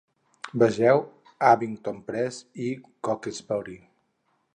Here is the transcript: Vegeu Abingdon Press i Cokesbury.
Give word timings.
Vegeu 0.61 1.01
Abingdon 1.49 1.99
Press 2.07 2.39
i 2.69 2.73
Cokesbury. 3.09 3.77